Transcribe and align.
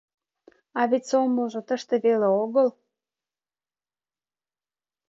А 0.79 0.81
вет 0.89 1.03
сомылжо 1.09 1.61
тыште 1.67 1.95
веле 2.05 2.27
огыл. 2.43 2.67